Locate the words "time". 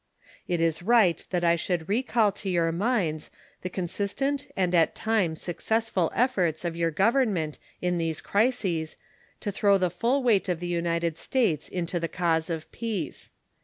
4.95-5.35